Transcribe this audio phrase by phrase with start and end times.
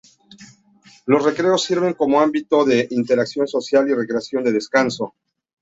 [1.05, 5.13] Los recreos sirven como ámbito de interacción social, de recreación, y de descanso.